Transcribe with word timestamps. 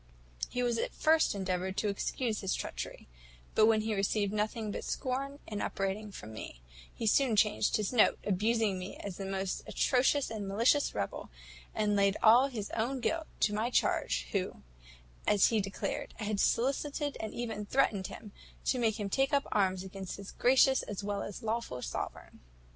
He 0.49 0.61
at 0.61 0.93
first 0.95 1.35
endeavoured 1.35 1.77
to 1.77 1.87
excuse 1.87 2.41
his 2.41 2.55
treachery; 2.55 3.07
but 3.53 3.67
when 3.67 3.81
he 3.81 3.93
received 3.93 4.33
nothing 4.33 4.71
but 4.71 4.83
scorn 4.83 5.37
and 5.47 5.61
upbraiding 5.61 6.11
from 6.11 6.33
me, 6.33 6.59
he 6.91 7.05
soon 7.05 7.35
changed 7.35 7.77
his 7.77 7.93
note, 7.93 8.17
abused 8.25 8.61
me 8.61 8.97
as 8.97 9.17
the 9.17 9.27
most 9.27 9.61
atrocious 9.67 10.31
and 10.31 10.47
malicious 10.47 10.95
rebel, 10.95 11.29
and 11.75 11.95
laid 11.95 12.17
all 12.23 12.47
his 12.47 12.71
own 12.71 12.99
guilt 12.99 13.27
to 13.41 13.53
my 13.53 13.69
charge, 13.69 14.25
who, 14.31 14.63
as 15.27 15.49
he 15.49 15.61
declared, 15.61 16.15
had 16.17 16.39
solicited, 16.39 17.15
and 17.19 17.35
even 17.35 17.63
threatened 17.67 18.07
him, 18.07 18.31
to 18.65 18.79
make 18.79 18.99
him 18.99 19.07
take 19.07 19.31
up 19.31 19.47
arms 19.51 19.83
against 19.83 20.17
his 20.17 20.31
gracious 20.31 20.81
as 20.81 21.03
well 21.03 21.21
as 21.21 21.43
lawful 21.43 21.79
sovereign. 21.79 22.39